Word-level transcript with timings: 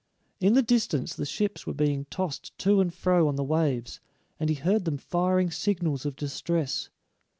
In 0.39 0.53
the 0.55 0.63
distance 0.63 1.13
the 1.13 1.27
ships 1.27 1.67
were 1.67 1.75
being 1.75 2.05
tossed 2.09 2.57
to 2.57 2.81
and 2.81 2.91
fro 2.91 3.27
on 3.27 3.35
the 3.35 3.43
waves, 3.43 3.99
and 4.39 4.49
he 4.49 4.55
heard 4.55 4.85
them 4.85 4.97
firing 4.97 5.51
signals 5.51 6.07
of 6.07 6.15
distress. 6.15 6.89